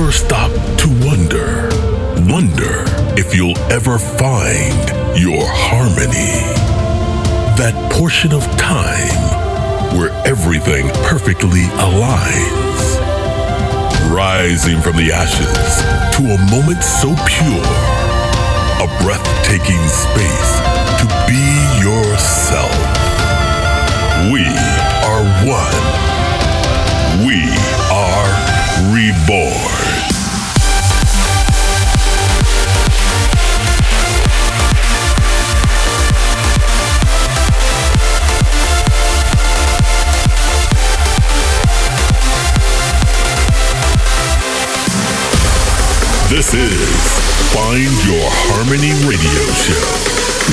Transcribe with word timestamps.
ever 0.00 0.12
stop 0.12 0.50
to 0.78 0.88
wonder, 1.04 1.68
wonder 2.32 2.84
if 3.20 3.34
you'll 3.34 3.58
ever 3.70 3.98
find 3.98 4.88
your 5.18 5.44
harmony? 5.44 6.40
That 7.60 7.76
portion 7.92 8.32
of 8.32 8.40
time 8.56 9.98
where 9.98 10.08
everything 10.24 10.88
perfectly 11.04 11.68
aligns. 11.84 12.80
Rising 14.08 14.80
from 14.80 14.96
the 14.96 15.12
ashes 15.12 15.84
to 16.16 16.22
a 16.32 16.38
moment 16.48 16.82
so 16.82 17.12
pure, 17.28 17.68
a 18.80 18.88
breathtaking 19.04 19.84
space 19.84 20.52
to 20.96 21.06
be 21.28 21.44
yourself. 21.84 22.72
We 24.32 24.48
are 25.04 25.24
one. 25.44 26.00
We 27.26 27.44
are 27.92 28.50
reborn. 28.88 29.89
This 46.30 46.54
is 46.54 46.78
Find 47.52 47.90
Your 48.06 48.30
Harmony 48.46 48.94
Radio 49.02 49.42
Show 49.50 49.82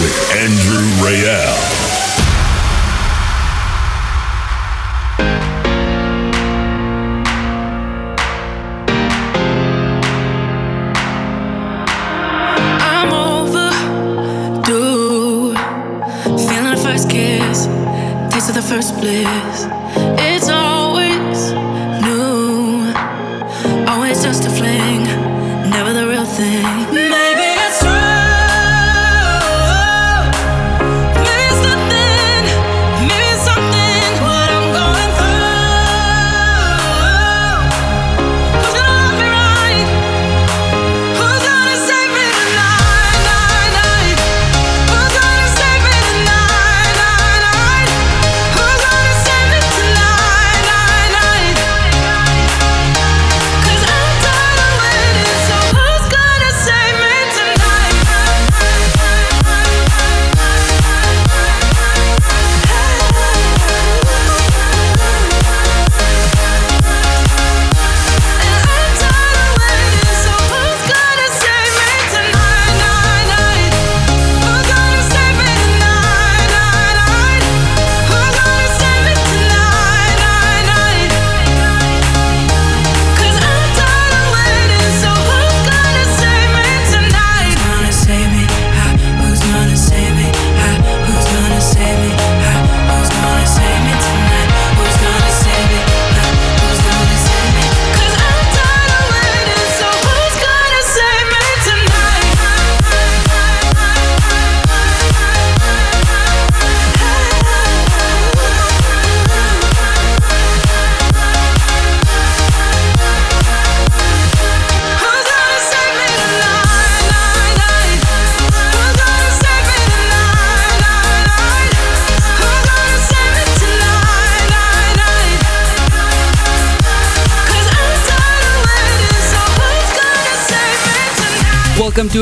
with 0.01 0.17
Andrew 0.33 0.89
Rayel. 1.05 1.53
I'm 12.81 13.13
overdue. 13.13 14.73
Feeling 16.47 16.73
the 16.73 16.81
first 16.81 17.07
kiss, 17.07 17.67
taste 18.33 18.49
of 18.49 18.55
the 18.55 18.63
first 18.63 18.95
bliss. 18.99 19.67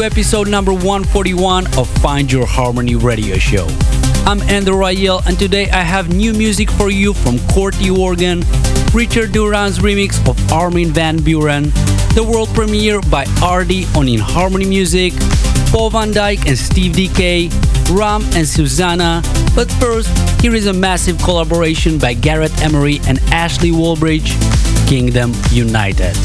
Episode 0.06 0.48
number 0.48 0.72
141 0.72 1.66
of 1.80 1.90
Find 2.00 2.32
Your 2.32 2.46
Harmony 2.46 2.94
radio 2.94 3.38
show. 3.38 3.66
I'm 4.28 4.40
Andrew 4.44 4.76
Rayel, 4.76 5.26
and 5.26 5.38
today 5.40 5.68
I 5.72 5.82
have 5.82 6.14
new 6.14 6.32
music 6.32 6.70
for 6.70 6.92
you 6.92 7.12
from 7.12 7.40
Corti 7.48 7.90
Organ, 7.90 8.44
Richard 8.94 9.32
Durand's 9.32 9.80
remix 9.80 10.24
of 10.30 10.38
Armin 10.52 10.92
van 10.92 11.18
Buuren, 11.18 11.74
the 12.14 12.24
world 12.24 12.50
premiere 12.50 13.02
by 13.10 13.26
Artie 13.42 13.86
on 13.96 14.08
In 14.08 14.20
Harmony 14.20 14.68
Music, 14.68 15.12
Paul 15.72 15.90
van 15.90 16.12
Dyk 16.12 16.48
and 16.48 16.58
Steve 16.58 16.92
Dekay, 16.92 17.50
Ram 17.98 18.22
and 18.36 18.48
Susana. 18.48 19.24
But 19.56 19.72
first, 19.72 20.16
here 20.40 20.54
is 20.54 20.68
a 20.68 20.74
massive 20.74 21.18
collaboration 21.18 21.98
by 21.98 22.14
Gareth 22.14 22.62
Emery 22.62 23.00
and 23.08 23.18
Ashley 23.32 23.72
Wallbridge, 23.72 24.38
Kingdom 24.88 25.34
United. 25.50 26.16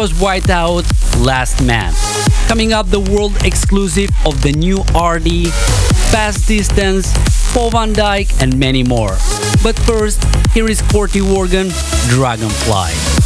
Was 0.00 0.12
Whiteout, 0.14 0.86
Last 1.26 1.62
Man. 1.62 1.92
Coming 2.48 2.72
up, 2.72 2.88
the 2.88 3.00
world 3.00 3.36
exclusive 3.44 4.08
of 4.24 4.40
the 4.40 4.50
new 4.50 4.78
RD, 4.96 5.52
Fast 6.10 6.48
Distance, 6.48 7.12
Paul 7.52 7.70
van 7.70 7.92
Dyk, 7.92 8.42
and 8.42 8.58
many 8.58 8.82
more. 8.82 9.18
But 9.62 9.78
first, 9.80 10.24
here 10.54 10.70
is 10.70 10.80
Corti 10.80 11.20
Organ, 11.20 11.68
Dragonfly. 12.08 13.19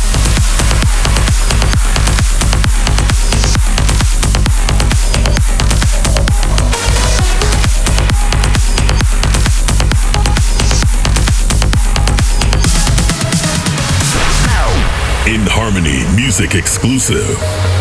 Harmony 15.65 16.05
Music 16.15 16.55
Exclusive. 16.57 17.74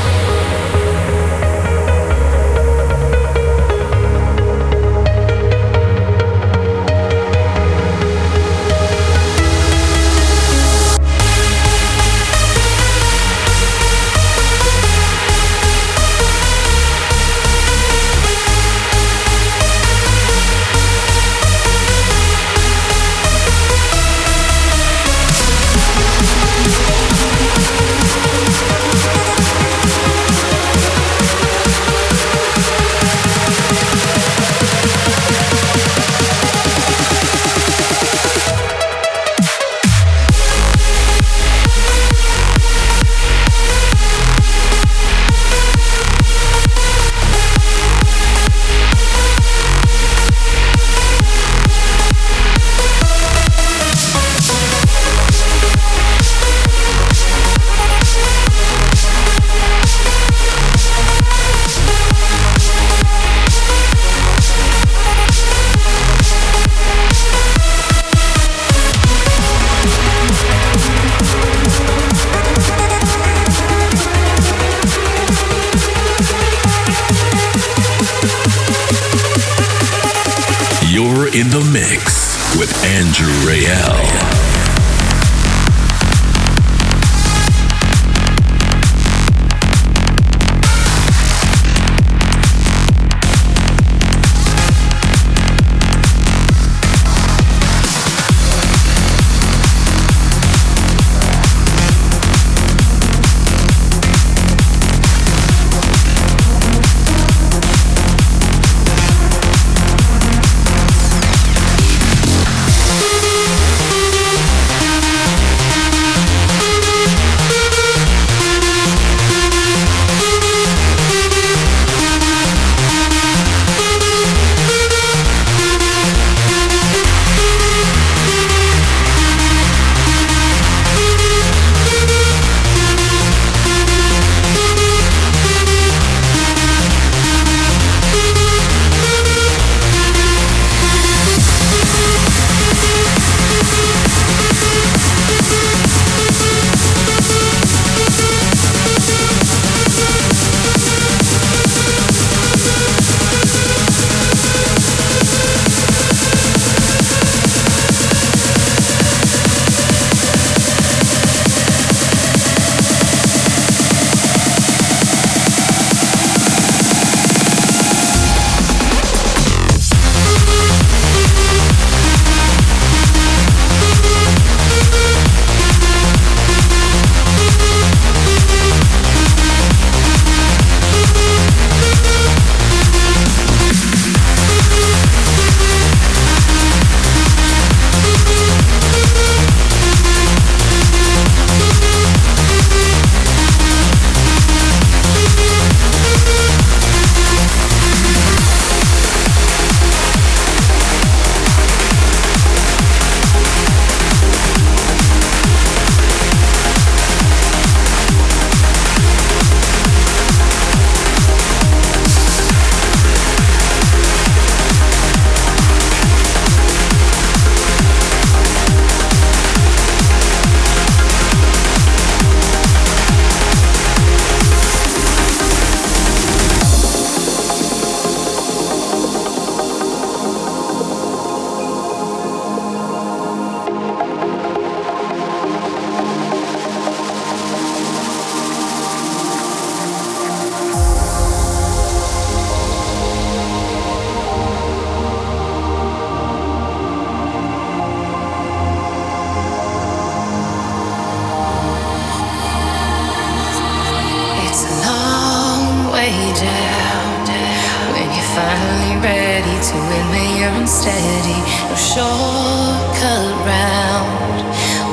Shortcut 261.93 263.29
round 263.45 264.41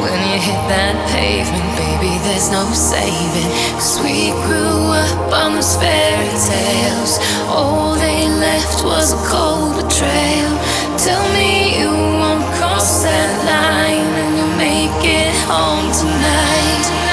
when 0.03 0.21
you 0.29 0.37
hit 0.37 0.61
that 0.69 0.97
pavement, 1.09 1.65
baby. 1.81 1.91
baby, 2.01 2.19
there's 2.25 2.51
no 2.51 2.65
saving. 2.73 3.51
Cause 3.77 4.01
we 4.01 4.33
grew 4.45 4.93
up 4.93 5.33
on 5.33 5.55
those 5.55 5.77
fairy 5.77 6.29
tales. 6.29 7.19
All 7.49 7.95
they 7.95 8.29
left 8.29 8.85
was 8.85 9.13
a 9.13 9.21
cold 9.29 9.77
betrayal. 9.77 10.55
Tell 10.97 11.25
me 11.33 11.81
you 11.81 11.91
won't 12.21 12.45
cross 12.57 13.03
that 13.03 13.31
line 13.49 14.13
and 14.21 14.31
you'll 14.37 14.57
make 14.57 15.05
it 15.05 15.35
home 15.49 15.89
tonight. 15.93 17.10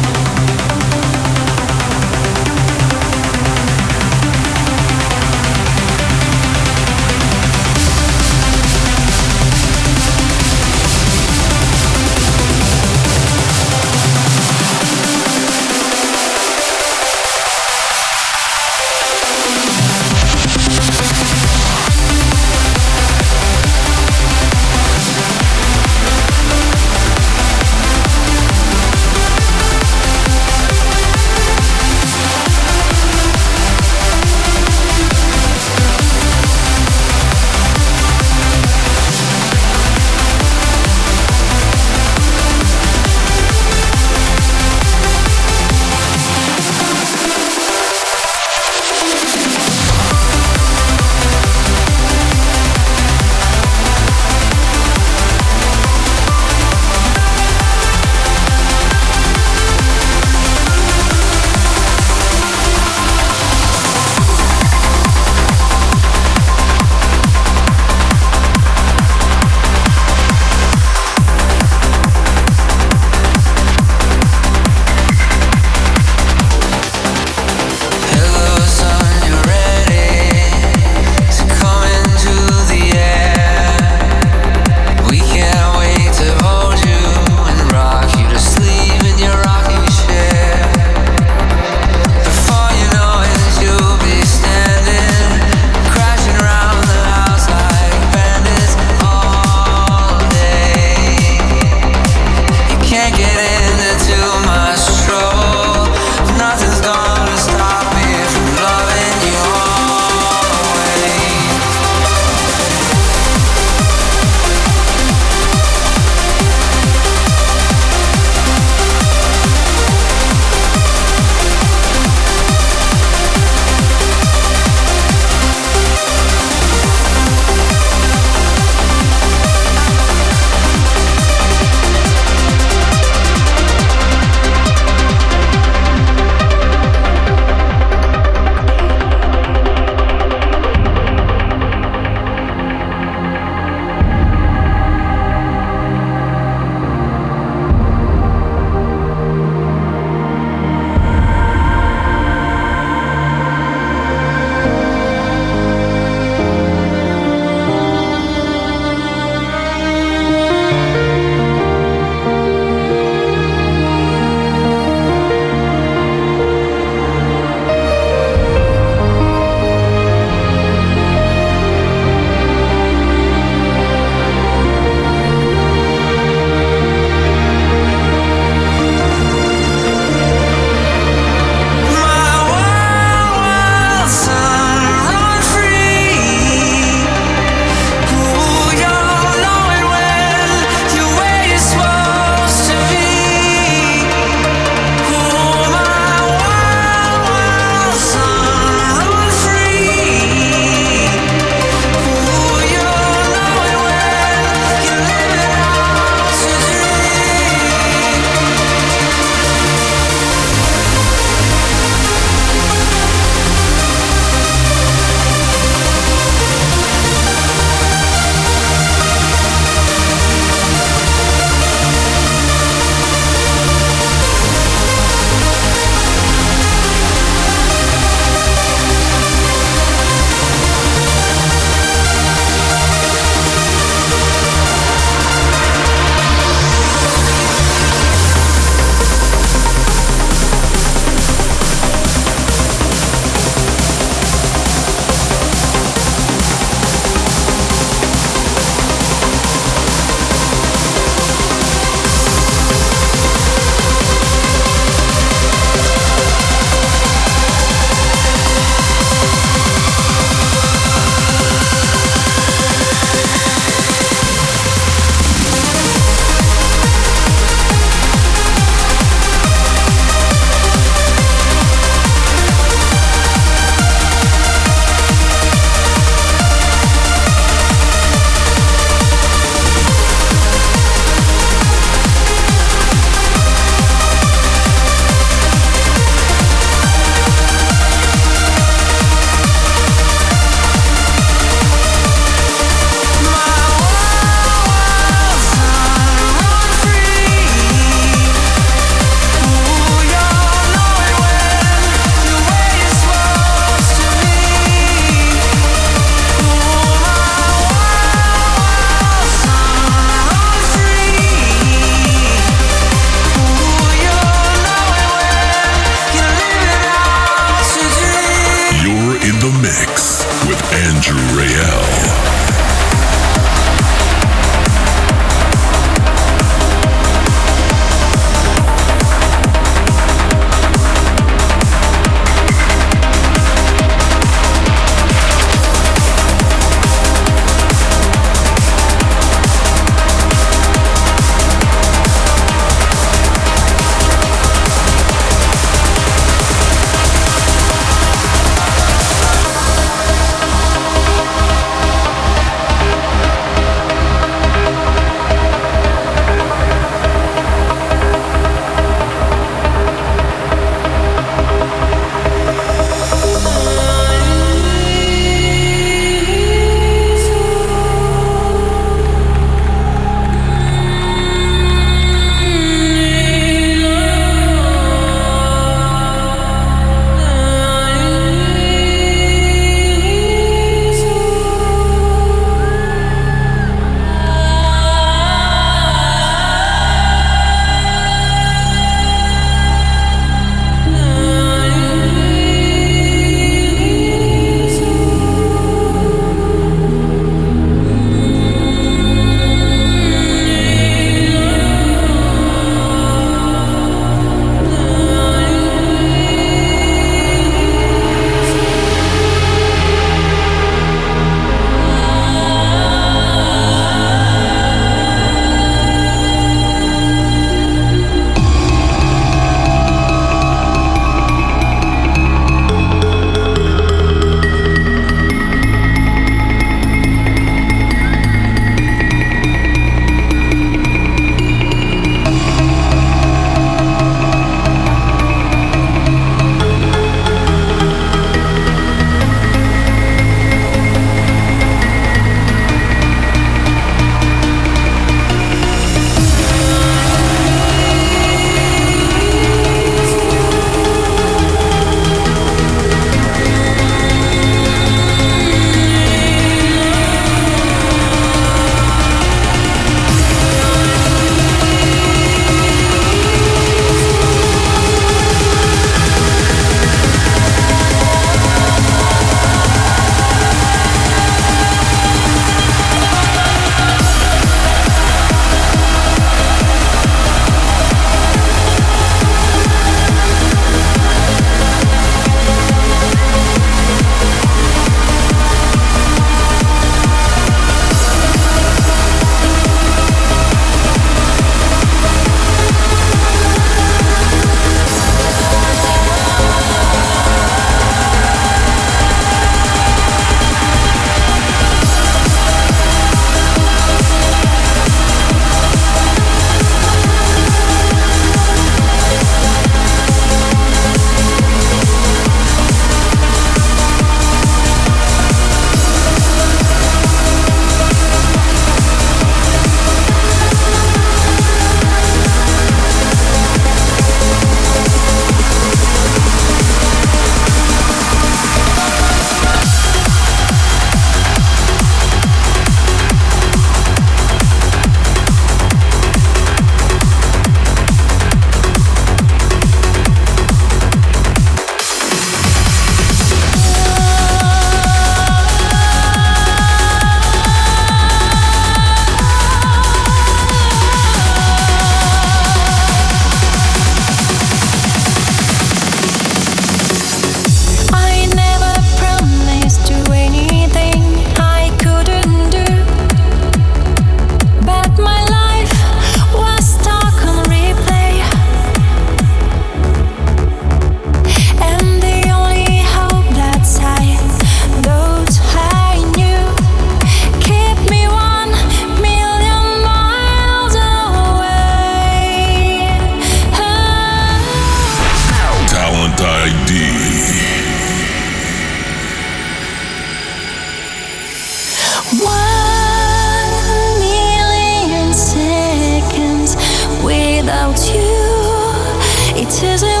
without 597.51 597.93
you. 597.93 599.41
It 599.41 599.63
isn't 599.63 600.00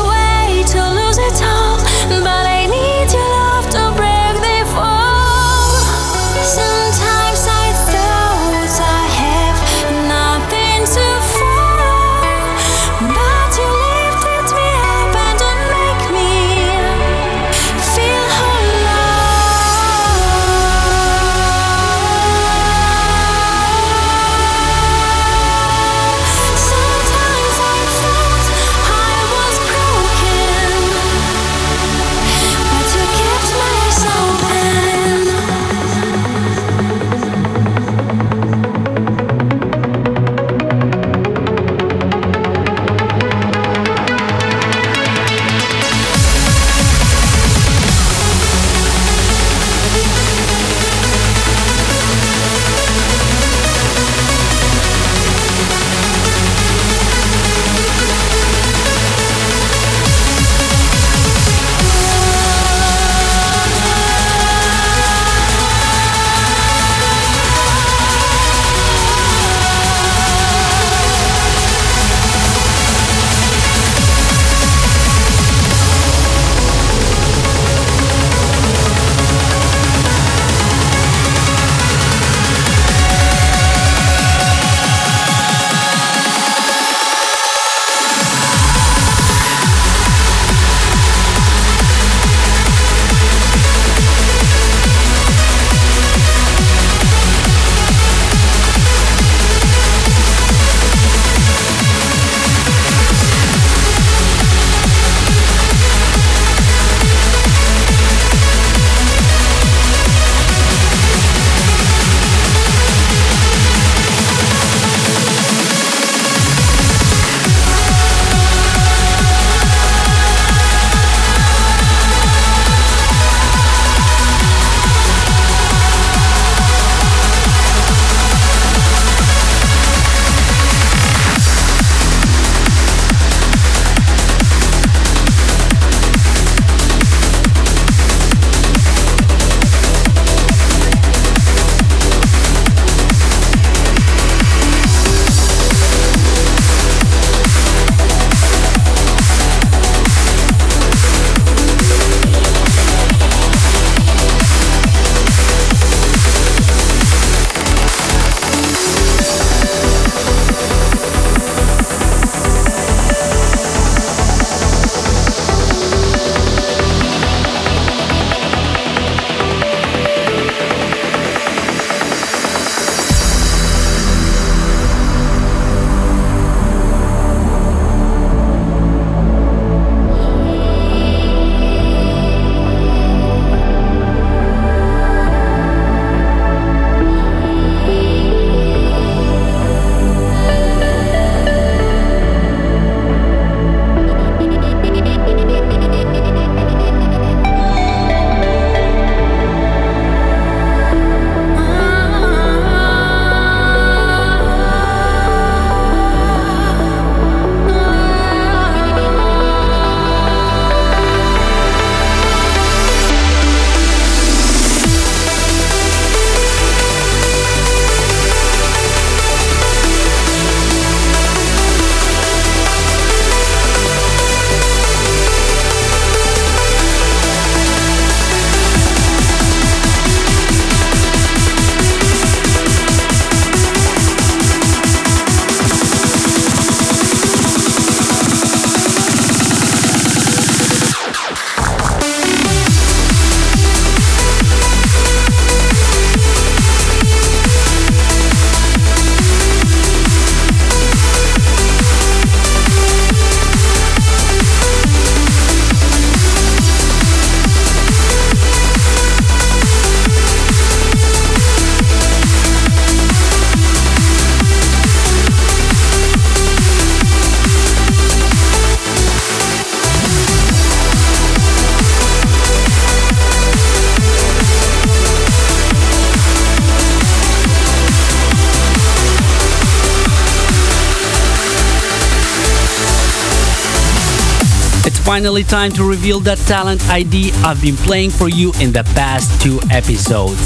finally 285.11 285.43
time 285.43 285.73
to 285.73 285.83
reveal 285.83 286.21
that 286.21 286.37
talent 286.47 286.81
ID 286.89 287.33
I've 287.43 287.61
been 287.61 287.75
playing 287.75 288.11
for 288.11 288.29
you 288.29 288.53
in 288.61 288.71
the 288.71 288.85
past 288.95 289.41
two 289.41 289.59
episodes. 289.69 290.39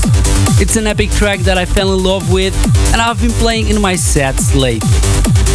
It's 0.60 0.76
an 0.76 0.88
epic 0.88 1.12
track 1.12 1.42
that 1.42 1.56
I 1.56 1.66
fell 1.66 1.94
in 1.94 2.04
love 2.04 2.34
with 2.34 2.56
and 2.92 3.00
I've 3.00 3.22
been 3.22 3.30
playing 3.34 3.68
in 3.68 3.80
my 3.80 3.96
sets 3.96 4.56
lately. 4.56 4.90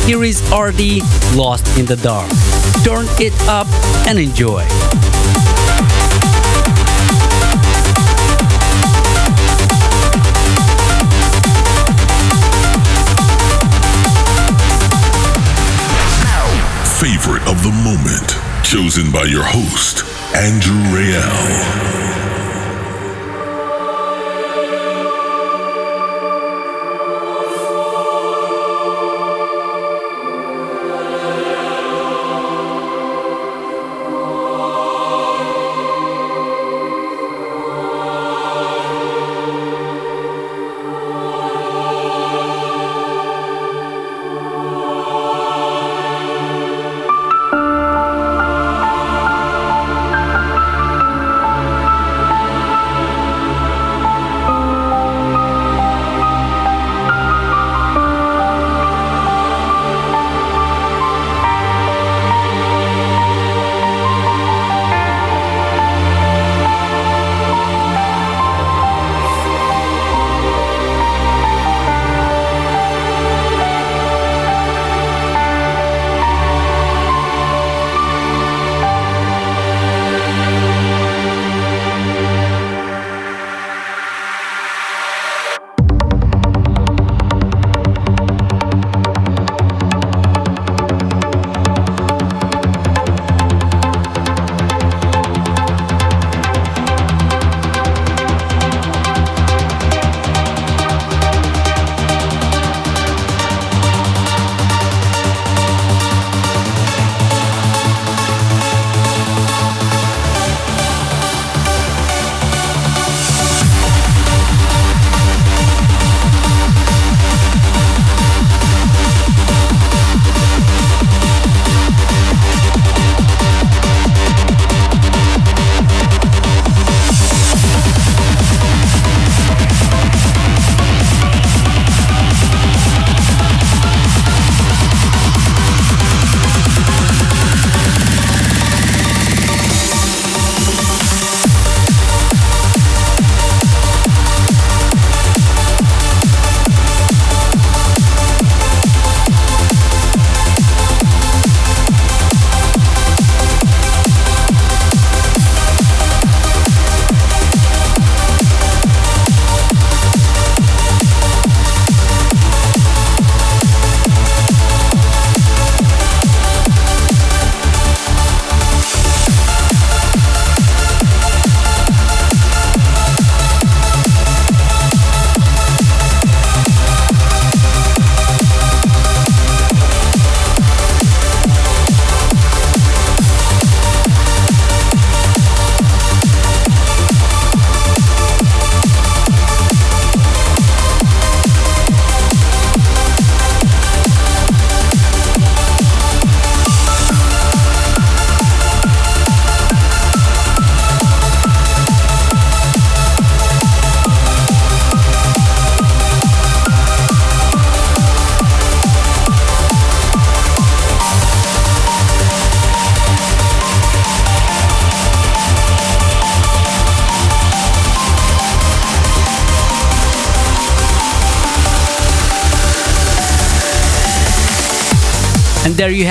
Here 0.06 0.22
is 0.22 0.40
RD 0.52 1.02
Lost 1.34 1.66
in 1.76 1.86
the 1.86 1.98
Dark. 2.00 2.30
Turn 2.84 3.06
it 3.18 3.34
up 3.48 3.66
and 4.06 4.16
enjoy. 4.16 4.64
Favorite 17.00 17.40
of 17.48 17.62
the 17.62 17.72
chosen 18.70 19.10
by 19.10 19.24
your 19.24 19.42
host, 19.42 20.04
Andrew 20.32 20.78
Rayel. 20.94 21.99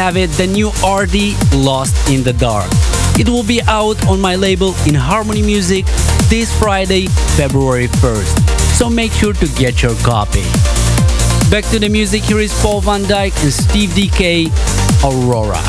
Have 0.10 0.18
it, 0.18 0.32
the 0.38 0.48
new 0.48 0.70
RD 0.70 1.38
Lost 1.54 2.10
in 2.10 2.24
the 2.24 2.34
Dark. 2.34 2.68
It 3.20 3.30
will 3.30 3.44
be 3.44 3.62
out 3.68 4.08
on 4.08 4.20
my 4.20 4.36
label 4.36 4.74
in 4.88 4.96
Harmony 4.96 5.44
Music 5.44 5.86
this 6.30 6.52
Friday, 6.58 7.06
February 7.38 7.90
1st. 8.02 8.76
So 8.76 8.90
make 8.90 9.12
sure 9.12 9.34
to 9.34 9.48
get 9.50 9.84
your 9.84 9.94
copy. 9.98 10.42
Back 11.52 11.64
to 11.66 11.78
the 11.78 11.90
music, 11.92 12.24
here 12.24 12.40
is 12.40 12.52
Paul 12.60 12.82
van 12.82 13.04
Dyk 13.04 13.40
and 13.44 13.54
Steve 13.54 13.90
Dekay, 13.92 14.50
Aurora. 15.04 15.69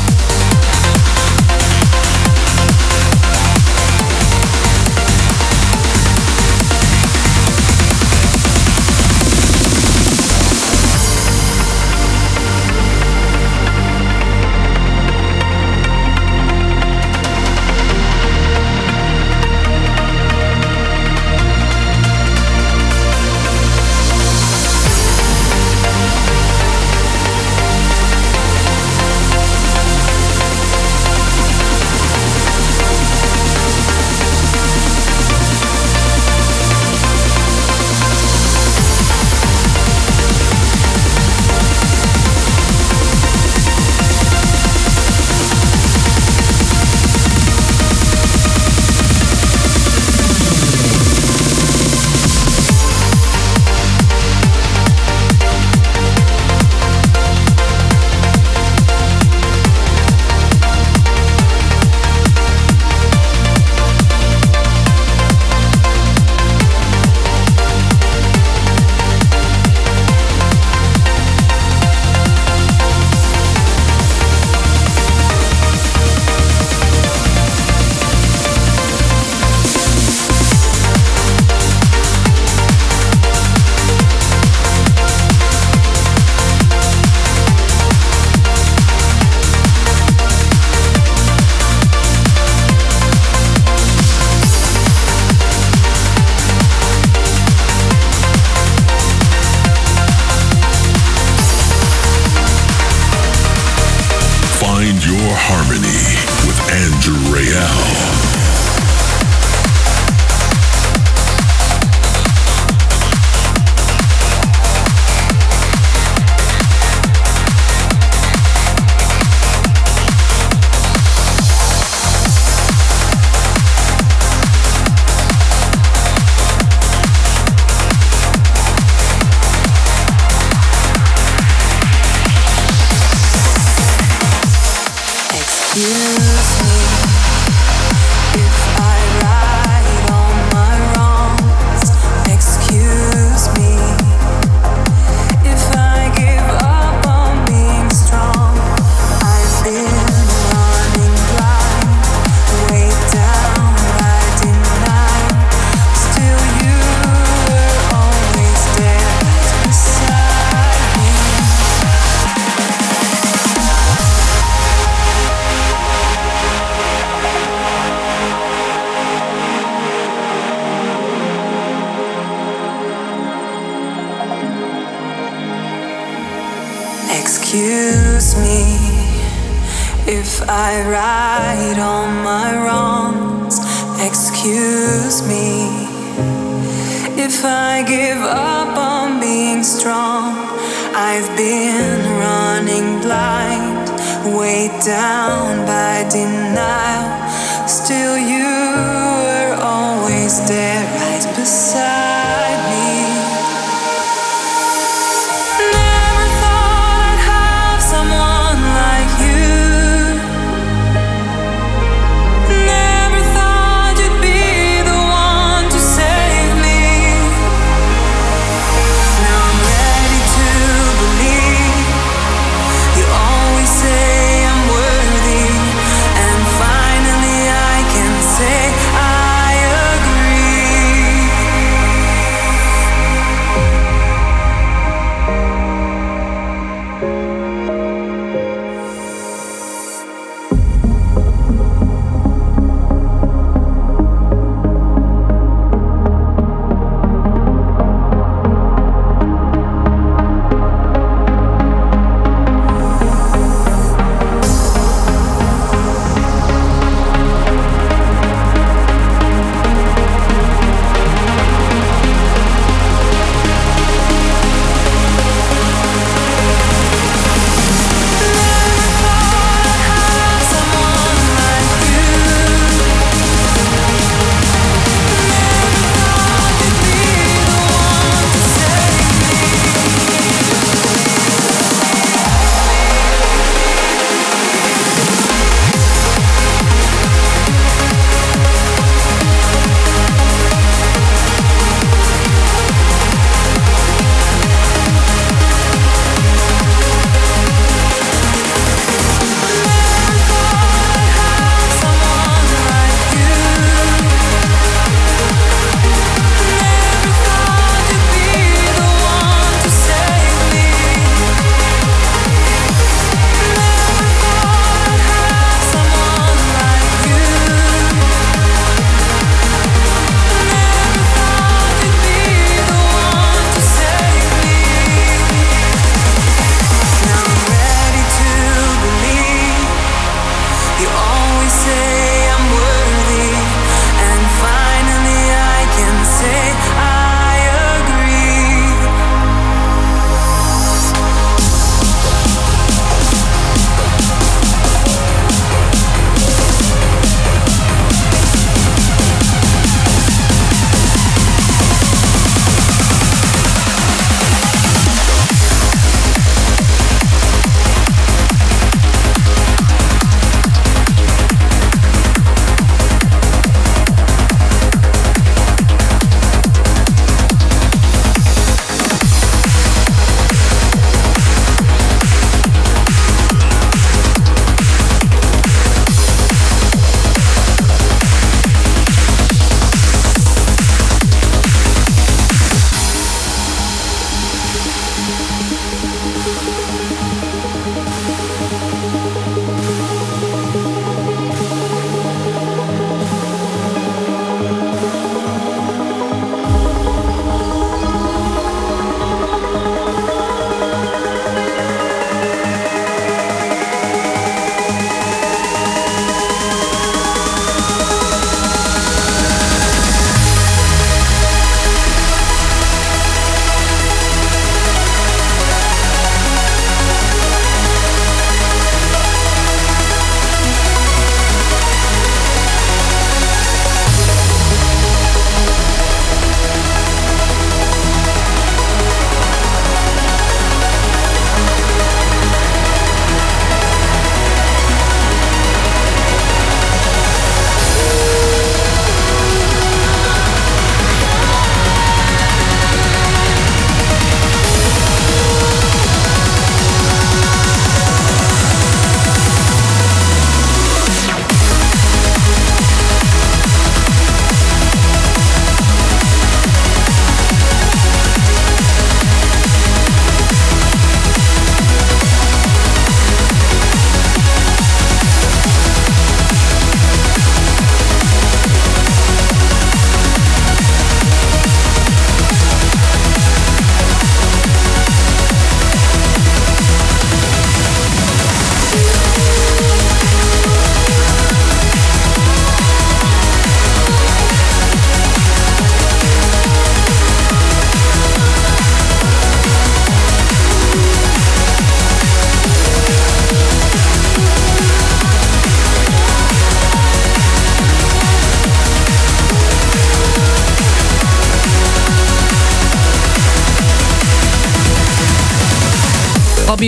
you. 135.81 136.10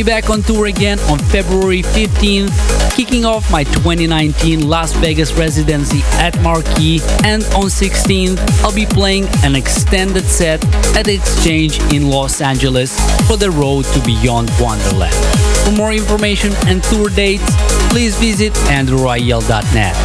Back 0.03 0.29
on 0.29 0.41
tour 0.41 0.65
again 0.65 0.99
on 1.01 1.19
February 1.19 1.81
15th, 1.81 2.95
kicking 2.95 3.25
off 3.25 3.49
my 3.51 3.63
2019 3.63 4.67
Las 4.67 4.93
Vegas 4.93 5.33
residency 5.33 6.01
at 6.13 6.39
Marquee, 6.41 6.99
and 7.23 7.43
on 7.55 7.65
16th, 7.65 8.39
I'll 8.63 8.73
be 8.73 8.85
playing 8.85 9.27
an 9.43 9.55
extended 9.55 10.25
set 10.25 10.63
at 10.95 11.07
Exchange 11.07 11.79
in 11.93 12.09
Los 12.09 12.41
Angeles 12.41 12.97
for 13.27 13.37
the 13.37 13.51
road 13.51 13.85
to 13.85 13.99
Beyond 14.05 14.51
Wonderland. 14.59 15.15
For 15.63 15.71
more 15.71 15.93
information 15.93 16.51
and 16.65 16.83
tour 16.83 17.09
dates, 17.09 17.49
please 17.89 18.15
visit 18.17 18.53
andrewrayel.net. 18.69 19.95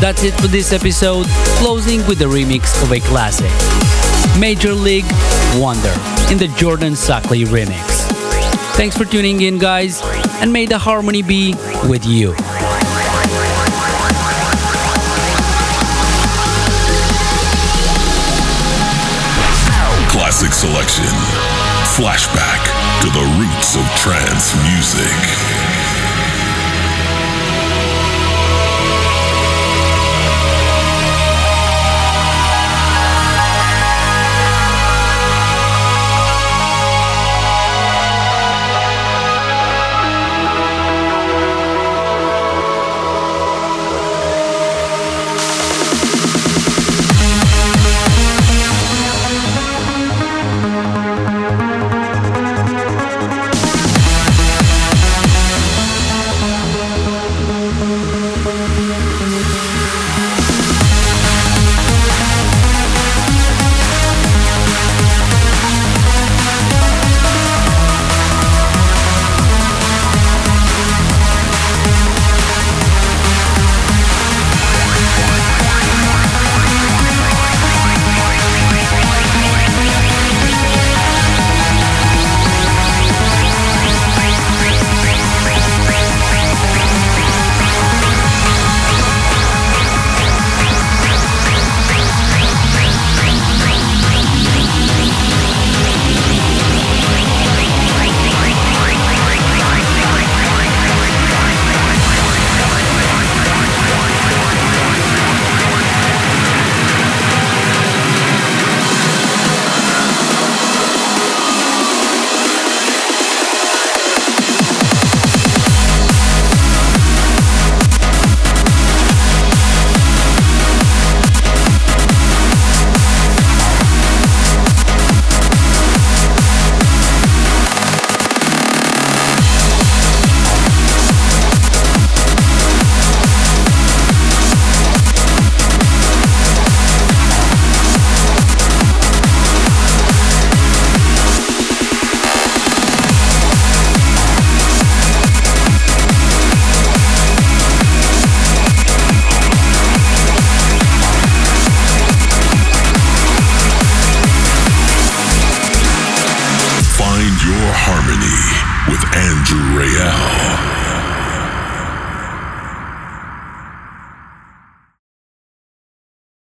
That's 0.00 0.22
it 0.22 0.34
for 0.34 0.48
this 0.48 0.72
episode, 0.72 1.26
closing 1.58 2.06
with 2.06 2.20
a 2.22 2.26
remix 2.26 2.82
of 2.82 2.92
a 2.92 3.00
classic. 3.00 3.50
Major 4.38 4.72
League 4.72 5.06
Wonder 5.54 5.94
in 6.30 6.38
the 6.38 6.52
Jordan 6.56 6.92
Suckley 6.92 7.44
remix. 7.44 8.17
Thanks 8.78 8.96
for 8.96 9.04
tuning 9.04 9.42
in, 9.42 9.58
guys, 9.58 10.00
and 10.40 10.52
may 10.52 10.64
the 10.64 10.78
harmony 10.78 11.20
be 11.20 11.52
with 11.88 12.06
you. 12.06 12.32
Classic 20.06 20.52
selection. 20.52 21.10
Flashback 21.98 22.62
to 23.02 23.10
the 23.10 23.26
roots 23.40 23.74
of 23.74 23.84
trance 23.96 24.54
music. 24.70 25.57